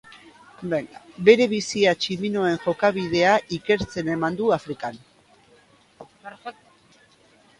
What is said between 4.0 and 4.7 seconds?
eman du